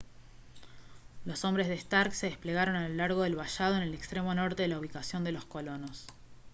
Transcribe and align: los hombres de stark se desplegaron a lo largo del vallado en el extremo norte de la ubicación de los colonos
los 1.25 1.45
hombres 1.45 1.67
de 1.67 1.75
stark 1.75 2.11
se 2.13 2.25
desplegaron 2.25 2.75
a 2.75 2.89
lo 2.89 2.95
largo 2.95 3.21
del 3.21 3.35
vallado 3.35 3.75
en 3.77 3.83
el 3.83 3.93
extremo 3.93 4.33
norte 4.33 4.63
de 4.63 4.67
la 4.69 4.79
ubicación 4.79 5.23
de 5.23 5.31
los 5.31 5.45
colonos 5.45 6.07